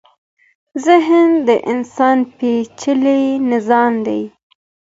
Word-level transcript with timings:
ذهن 0.85 1.29
د 1.47 1.49
انسان 1.71 2.17
پېچلی 2.37 3.21
نظام 3.51 3.93
دی. 4.05 4.21